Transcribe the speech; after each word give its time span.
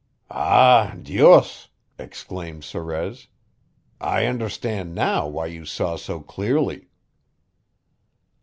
"Ah, 0.31 0.95
Dios!" 0.99 1.69
exclaimed 1.99 2.63
Sorez, 2.63 3.27
"I 3.99 4.25
understand 4.25 4.95
now 4.95 5.27
why 5.27 5.45
you 5.45 5.63
saw 5.63 5.95
so 5.95 6.21
clearly." 6.21 6.89